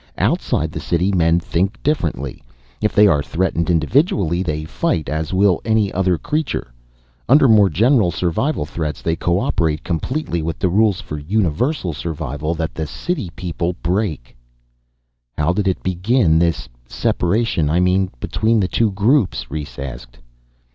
[0.17, 2.41] Outside the city men think differently.
[2.81, 6.73] If they are threatened individually, they fight, as will any other creature.
[7.29, 12.55] Under more general survival threats they co operate completely with the rules for universal survival
[12.55, 14.35] that the city people break."
[15.37, 20.17] "How did it begin this separation, I mean, between the two groups?" Rhes asked.